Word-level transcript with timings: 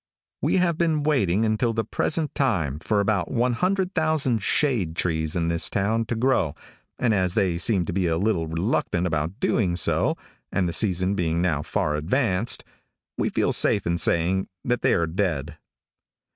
We 0.41 0.55
have 0.57 0.79
been 0.79 1.03
waiting 1.03 1.45
until 1.45 1.73
the 1.73 1.83
present 1.83 2.33
time 2.33 2.79
for 2.79 2.99
about 3.01 3.29
100,000 3.29 4.41
shade 4.41 4.95
trees 4.95 5.35
in 5.35 5.47
this 5.47 5.69
town 5.69 6.05
to 6.05 6.15
grow, 6.15 6.55
and 6.97 7.13
as 7.13 7.35
they 7.35 7.59
seem 7.59 7.85
to 7.85 7.93
be 7.93 8.07
a 8.07 8.17
little 8.17 8.47
reluctant 8.47 9.05
about 9.05 9.39
doing 9.39 9.75
so, 9.75 10.17
and 10.51 10.67
the 10.67 10.73
season 10.73 11.13
being 11.13 11.39
now 11.39 11.61
far 11.61 11.95
advanced, 11.95 12.63
we 13.15 13.29
feel 13.29 13.53
safe 13.53 13.85
in 13.85 13.99
saying 13.99 14.47
that 14.65 14.81
they 14.81 14.95
are 14.95 15.05
dead. 15.05 15.59